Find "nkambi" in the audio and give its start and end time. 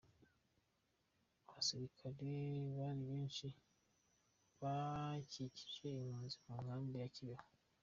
6.63-6.95